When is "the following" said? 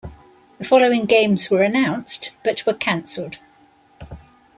0.57-1.05